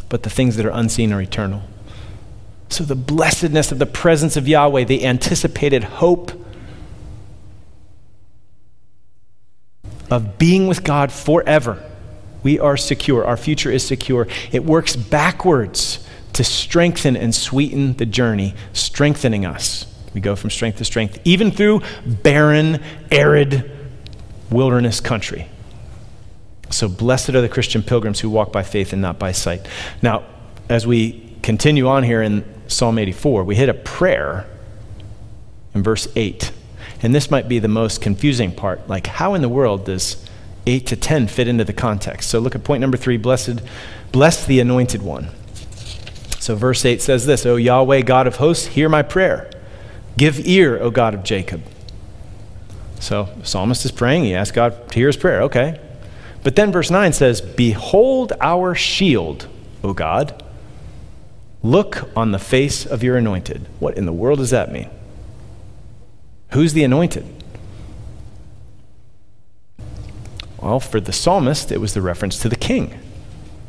[0.09, 1.63] but the things that are unseen are eternal.
[2.69, 6.33] So, the blessedness of the presence of Yahweh, the anticipated hope
[10.11, 11.83] of being with God forever,
[12.43, 13.25] we are secure.
[13.25, 14.27] Our future is secure.
[14.51, 16.05] It works backwards
[16.35, 19.87] to strengthen and sweeten the journey, strengthening us.
[20.15, 23.71] We go from strength to strength, even through barren, arid
[24.51, 25.49] wilderness country.
[26.71, 29.67] So, blessed are the Christian pilgrims who walk by faith and not by sight.
[30.03, 30.25] Now,
[30.69, 34.47] as we continue on here in Psalm 84, we hit a prayer
[35.75, 36.53] in verse 8.
[37.03, 38.89] And this might be the most confusing part.
[38.89, 40.25] Like, how in the world does
[40.67, 42.31] 8 to 10 fit into the context?
[42.31, 43.61] So, look at point number three blessed,
[44.11, 45.29] bless the anointed one.
[46.45, 49.49] So, verse 8 says this O Yahweh, God of hosts, hear my prayer.
[50.19, 51.63] Give ear, O God of Jacob.
[53.01, 54.25] So, the psalmist is praying.
[54.25, 55.41] He asks God to hear his prayer.
[55.45, 55.81] Okay.
[56.43, 59.49] But then verse 9 says, Behold our shield,
[59.83, 60.45] O God.
[61.63, 63.67] Look on the face of your anointed.
[63.79, 64.91] What in the world does that mean?
[66.51, 67.25] Who's the anointed?
[70.61, 73.01] Well, for the psalmist, it was the reference to the king.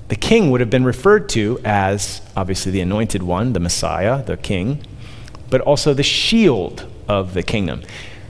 [0.07, 4.37] The king would have been referred to as obviously the anointed one, the Messiah, the
[4.37, 4.85] king,
[5.49, 7.81] but also the shield of the kingdom.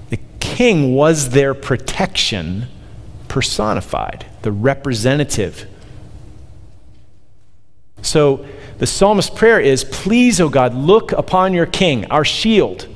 [0.09, 2.67] The king was their protection
[3.27, 5.67] personified, the representative.
[8.01, 8.45] So
[8.77, 12.87] the psalmist's prayer is Please, O God, look upon your king, our shield,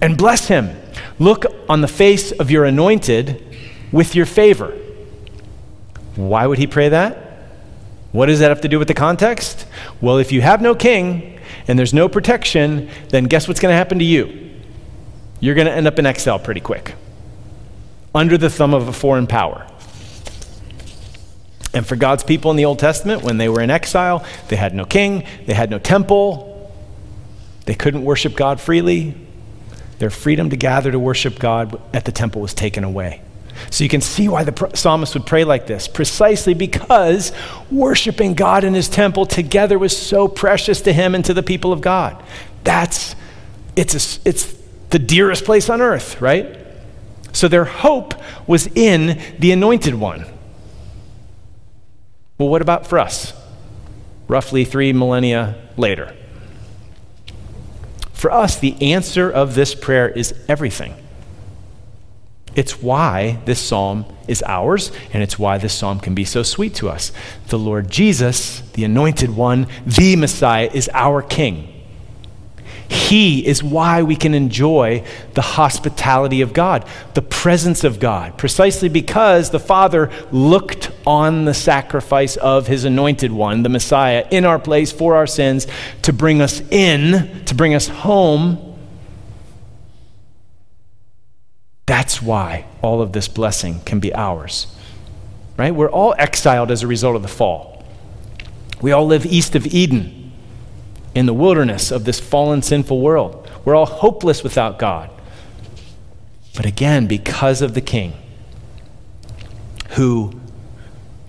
[0.00, 0.76] and bless him.
[1.18, 3.42] Look on the face of your anointed
[3.92, 4.76] with your favor.
[6.16, 7.25] Why would he pray that?
[8.12, 9.66] What does that have to do with the context?
[10.00, 13.76] Well, if you have no king and there's no protection, then guess what's going to
[13.76, 14.50] happen to you?
[15.40, 16.94] You're going to end up in exile pretty quick,
[18.14, 19.66] under the thumb of a foreign power.
[21.74, 24.74] And for God's people in the Old Testament, when they were in exile, they had
[24.74, 26.72] no king, they had no temple,
[27.66, 29.14] they couldn't worship God freely.
[29.98, 33.22] Their freedom to gather to worship God at the temple was taken away.
[33.70, 37.32] So you can see why the psalmist would pray like this, precisely because
[37.70, 41.72] worshiping God in his temple together was so precious to him and to the people
[41.72, 42.22] of God.
[42.64, 43.14] That's
[43.76, 44.54] it's a, it's
[44.90, 46.58] the dearest place on earth, right?
[47.32, 48.14] So their hope
[48.46, 50.24] was in the anointed one.
[52.38, 53.32] Well, what about for us?
[54.28, 56.14] Roughly 3 millennia later.
[58.12, 60.94] For us, the answer of this prayer is everything.
[62.56, 66.74] It's why this psalm is ours, and it's why this psalm can be so sweet
[66.76, 67.12] to us.
[67.48, 71.74] The Lord Jesus, the anointed one, the Messiah, is our King.
[72.88, 75.04] He is why we can enjoy
[75.34, 81.54] the hospitality of God, the presence of God, precisely because the Father looked on the
[81.54, 85.66] sacrifice of His anointed one, the Messiah, in our place for our sins
[86.02, 88.65] to bring us in, to bring us home
[91.86, 94.66] That's why all of this blessing can be ours.
[95.56, 95.74] Right?
[95.74, 97.84] We're all exiled as a result of the fall.
[98.80, 100.32] We all live east of Eden
[101.14, 103.50] in the wilderness of this fallen, sinful world.
[103.64, 105.10] We're all hopeless without God.
[106.54, 108.14] But again, because of the King
[109.90, 110.38] who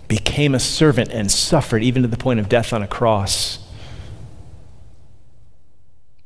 [0.07, 3.59] became a servant and suffered even to the point of death on a cross,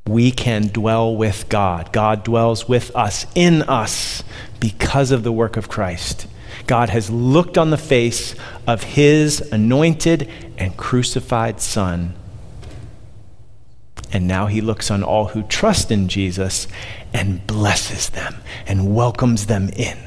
[0.08, 1.94] we can dwell with God.
[1.94, 4.24] God dwells with us, in us,
[4.60, 6.28] because of the work of Christ.
[6.68, 8.36] God has looked on the face
[8.68, 12.14] of his anointed and crucified Son.
[14.14, 16.68] And now he looks on all who trust in Jesus
[17.14, 18.36] and blesses them
[18.68, 19.98] and welcomes them in.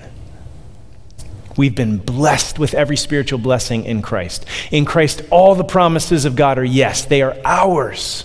[1.56, 4.44] We've been blessed with every spiritual blessing in Christ.
[4.70, 8.24] In Christ, all the promises of God are yes, they are ours.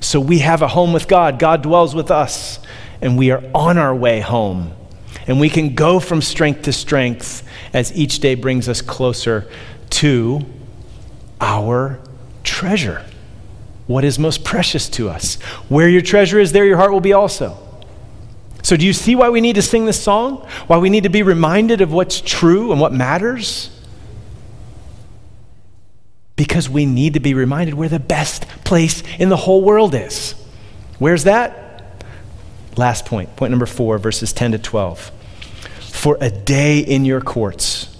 [0.00, 1.38] So we have a home with God.
[1.38, 2.60] God dwells with us,
[3.00, 4.72] and we are on our way home.
[5.26, 9.50] And we can go from strength to strength as each day brings us closer
[9.90, 10.44] to
[11.40, 12.00] our
[12.44, 13.04] treasure.
[13.86, 15.36] What is most precious to us?
[15.68, 17.58] Where your treasure is, there your heart will be also.
[18.62, 20.46] So, do you see why we need to sing this song?
[20.66, 23.70] Why we need to be reminded of what's true and what matters?
[26.38, 30.34] Because we need to be reminded where the best place in the whole world is.
[30.98, 32.06] Where's that?
[32.76, 35.10] Last point, point number four, verses 10 to 12.
[35.80, 37.94] For a day in your courts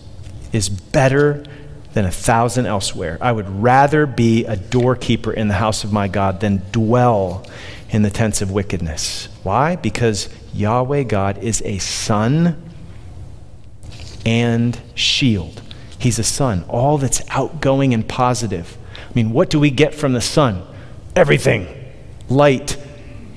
[0.52, 1.44] is better
[1.94, 3.18] than a thousand elsewhere.
[3.20, 7.44] I would rather be a doorkeeper in the house of my God than dwell
[7.90, 9.28] in the tents of wickedness.
[9.42, 9.74] Why?
[9.74, 12.62] Because Yahweh God is a sun
[14.24, 15.62] and shield.
[15.98, 18.78] He's a sun, all that's outgoing and positive.
[18.96, 20.62] I mean, what do we get from the sun?
[21.16, 21.66] Everything
[22.28, 22.76] light,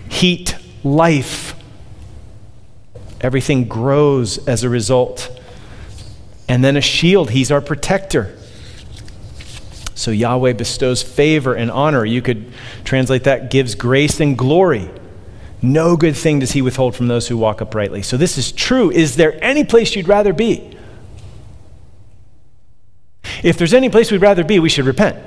[0.10, 1.56] heat, life.
[3.22, 5.32] Everything grows as a result.
[6.48, 8.38] And then a shield, he's our protector.
[9.96, 12.04] So Yahweh bestows favor and honor.
[12.04, 12.52] You could
[12.84, 14.90] translate that gives grace and glory.
[15.62, 18.02] No good thing does he withhold from those who walk uprightly.
[18.02, 18.90] So this is true.
[18.92, 20.76] Is there any place you'd rather be?
[23.44, 25.18] If there's any place we'd rather be, we should repent.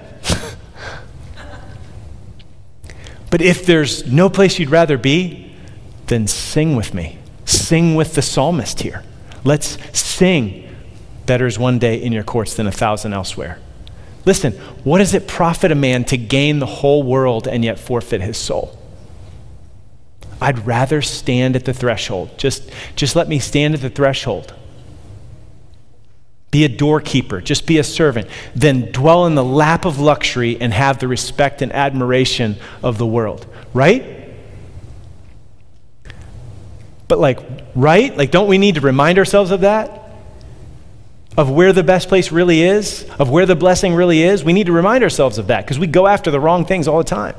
[3.30, 5.52] but if there's no place you'd rather be,
[6.06, 7.18] then sing with me.
[7.44, 9.02] Sing with the psalmist here.
[9.42, 10.68] Let's sing.
[11.26, 13.58] Better is one day in your courts than a thousand elsewhere.
[14.24, 14.52] Listen,
[14.84, 18.36] what does it profit a man to gain the whole world and yet forfeit his
[18.38, 18.78] soul?
[20.40, 22.38] I'd rather stand at the threshold.
[22.38, 24.54] Just, just let me stand at the threshold.
[26.54, 30.72] Be a doorkeeper, just be a servant, then dwell in the lap of luxury and
[30.72, 33.44] have the respect and admiration of the world.
[33.72, 34.30] Right?
[37.08, 37.40] But, like,
[37.74, 38.16] right?
[38.16, 40.12] Like, don't we need to remind ourselves of that?
[41.36, 43.04] Of where the best place really is?
[43.18, 44.44] Of where the blessing really is?
[44.44, 46.98] We need to remind ourselves of that because we go after the wrong things all
[46.98, 47.34] the time.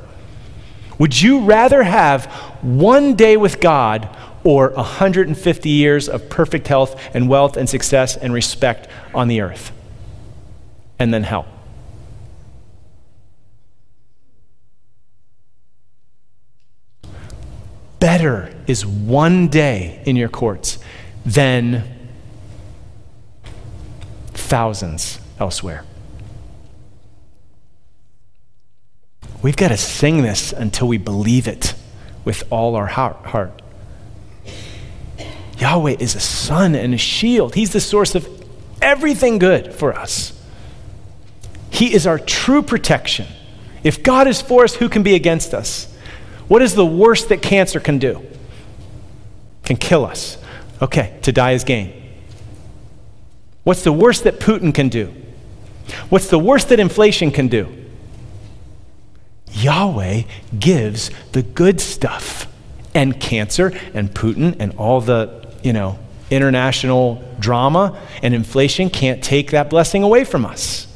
[0.98, 2.26] Would you rather have
[2.60, 4.10] one day with God
[4.46, 9.72] or 150 years of perfect health and wealth and success and respect on the earth?
[11.00, 11.46] And then hell.
[17.98, 20.78] Better is one day in your courts
[21.24, 21.82] than
[24.28, 25.84] thousands elsewhere.
[29.42, 31.74] We've got to sing this until we believe it
[32.24, 33.62] with all our heart.
[35.58, 37.54] Yahweh is a sun and a shield.
[37.54, 38.28] He's the source of
[38.82, 40.32] everything good for us.
[41.70, 43.26] He is our true protection.
[43.82, 45.92] If God is for us, who can be against us?
[46.48, 48.24] What is the worst that cancer can do?
[49.64, 50.38] Can kill us.
[50.80, 51.92] Okay, to die is gain.
[53.64, 55.12] What's the worst that Putin can do?
[56.08, 57.68] What's the worst that inflation can do?
[59.52, 60.22] Yahweh
[60.58, 62.46] gives the good stuff.
[62.94, 65.98] And cancer and Putin and all the, you know,
[66.30, 70.86] international drama and inflation can't take that blessing away from us.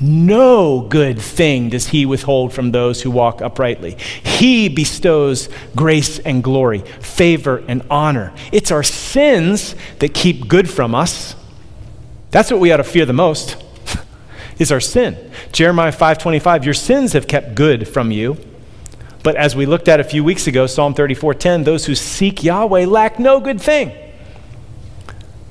[0.00, 3.98] No good thing does he withhold from those who walk uprightly.
[4.24, 8.32] He bestows grace and glory, favor and honor.
[8.50, 11.36] It's our sins that keep good from us.
[12.30, 13.62] That's what we ought to fear the most
[14.58, 15.18] is our sin.
[15.52, 18.38] Jeremiah 5:25, your sins have kept good from you.
[19.22, 22.86] But as we looked at a few weeks ago, Psalm 34:10, those who seek Yahweh
[22.86, 23.92] lack no good thing.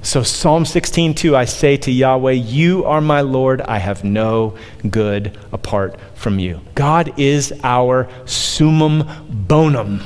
[0.02, 4.56] So Psalm 16:2, I say to Yahweh, you are my Lord, I have no
[4.90, 6.62] good apart from you.
[6.74, 10.02] God is our summum bonum.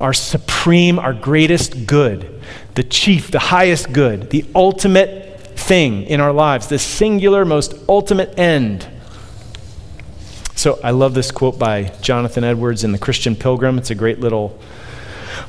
[0.00, 2.40] Our supreme, our greatest good,
[2.74, 8.38] the chief, the highest good, the ultimate thing in our lives, the singular, most ultimate
[8.38, 8.86] end.
[10.56, 13.76] So I love this quote by Jonathan Edwards in The Christian Pilgrim.
[13.76, 14.58] It's a great little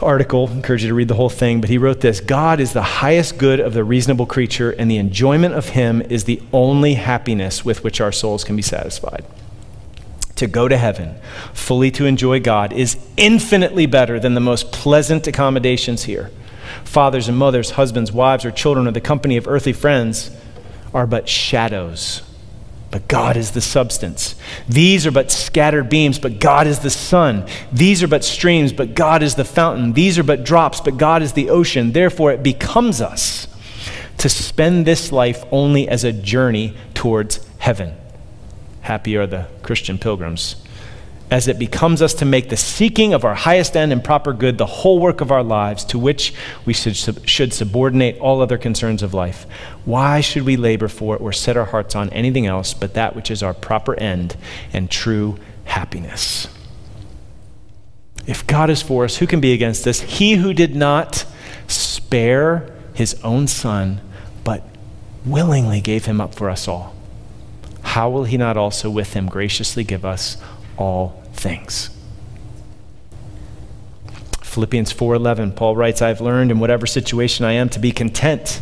[0.01, 0.49] article.
[0.49, 2.83] I encourage you to read the whole thing, but he wrote this God is the
[2.83, 7.63] highest good of the reasonable creature, and the enjoyment of him is the only happiness
[7.63, 9.23] with which our souls can be satisfied.
[10.35, 11.15] To go to heaven,
[11.53, 16.31] fully to enjoy God, is infinitely better than the most pleasant accommodations here.
[16.83, 20.31] Fathers and mothers, husbands, wives, or children, or the company of earthly friends
[20.93, 22.26] are but shadows
[22.89, 24.35] but God is the substance.
[24.67, 27.45] These are but scattered beams, but God is the sun.
[27.71, 29.93] These are but streams, but God is the fountain.
[29.93, 31.91] These are but drops, but God is the ocean.
[31.91, 33.47] Therefore, it becomes us
[34.19, 37.93] to spend this life only as a journey towards heaven.
[38.81, 40.55] Happy are the Christian pilgrims
[41.29, 44.57] as it becomes us to make the seeking of our highest end and proper good
[44.57, 46.33] the whole work of our lives, to which
[46.65, 46.95] we should,
[47.27, 49.45] should subordinate all other concerns of life.
[49.83, 53.15] Why should we labor for it or set our hearts on anything else but that
[53.15, 54.37] which is our proper end
[54.71, 56.47] and true happiness?
[58.25, 60.01] If God is for us, who can be against us?
[60.01, 61.25] He who did not
[61.67, 64.01] spare his own son,
[64.43, 64.63] but
[65.25, 66.95] willingly gave him up for us all.
[67.81, 70.37] How will he not also with him graciously give us
[70.77, 71.89] all things.
[74.41, 78.61] Philippians 4:11 Paul writes I've learned in whatever situation I am to be content.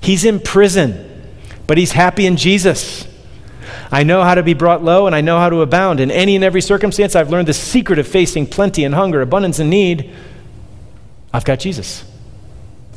[0.00, 1.28] He's in prison,
[1.66, 3.06] but he's happy in Jesus.
[3.90, 6.00] I know how to be brought low and I know how to abound.
[6.00, 9.58] In any and every circumstance, I've learned the secret of facing plenty and hunger, abundance
[9.58, 10.12] and need.
[11.32, 12.04] I've got Jesus.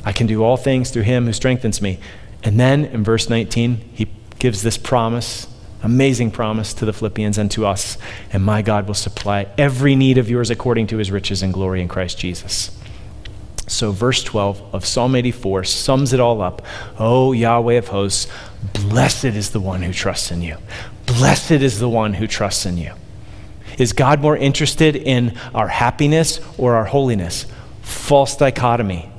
[0.06, 2.00] I can do all things through him who strengthens me.
[2.44, 4.10] And then in verse 19, he
[4.40, 5.48] gives this promise
[5.82, 7.98] Amazing promise to the Philippians and to us.
[8.34, 11.82] And my God will supply every need of yours according to his riches and glory
[11.82, 12.78] in Christ Jesus.
[13.68, 16.64] So, verse 12 of Psalm 84 sums it all up.
[16.98, 18.28] Oh, Yahweh of hosts,
[18.74, 20.58] blessed is the one who trusts in you.
[21.06, 22.94] Blessed is the one who trusts in you.
[23.78, 27.46] Is God more interested in our happiness or our holiness?
[27.82, 29.10] False dichotomy.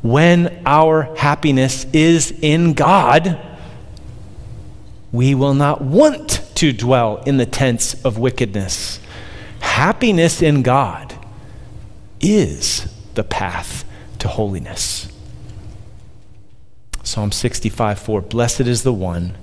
[0.00, 3.47] When our happiness is in God,
[5.12, 9.00] we will not want to dwell in the tents of wickedness.
[9.60, 11.14] Happiness in God
[12.20, 13.84] is the path
[14.18, 15.08] to holiness.
[17.02, 19.36] Psalm 65 4 Blessed is the one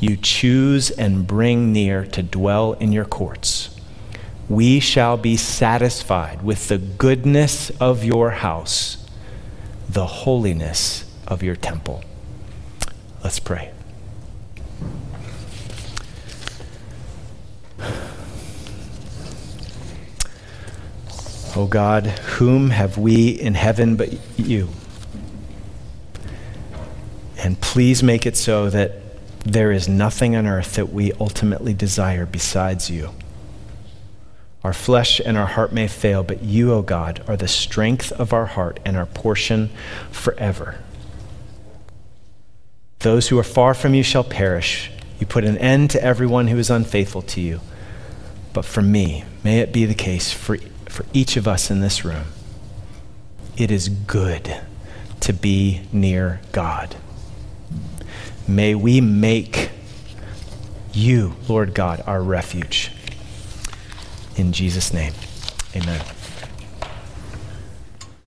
[0.00, 3.70] you choose and bring near to dwell in your courts.
[4.48, 9.04] We shall be satisfied with the goodness of your house,
[9.88, 12.04] the holiness of your temple.
[13.24, 13.72] Let's pray.
[21.56, 24.68] O oh God, whom have we in heaven but you?
[27.38, 28.92] And please make it so that
[29.44, 33.10] there is nothing on earth that we ultimately desire besides you.
[34.64, 38.10] Our flesh and our heart may fail, but you, O oh God, are the strength
[38.12, 39.70] of our heart and our portion
[40.10, 40.78] forever.
[42.98, 44.90] Those who are far from you shall perish.
[45.20, 47.60] You put an end to everyone who is unfaithful to you.
[48.56, 50.56] But for me, may it be the case for
[50.88, 52.24] for each of us in this room.
[53.58, 54.62] It is good
[55.20, 56.96] to be near God.
[58.48, 59.72] May we make
[60.94, 62.92] you, Lord God, our refuge.
[64.36, 65.12] In Jesus' name,
[65.74, 66.15] amen.